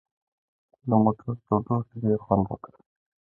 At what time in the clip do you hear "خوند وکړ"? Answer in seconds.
2.25-2.73